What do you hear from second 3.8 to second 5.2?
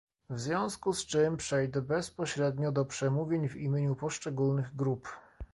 poszczególnych grup